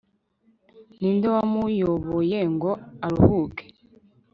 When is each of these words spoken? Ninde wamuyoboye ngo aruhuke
Ninde 0.99 1.27
wamuyoboye 1.35 2.39
ngo 2.53 2.71
aruhuke 3.05 3.65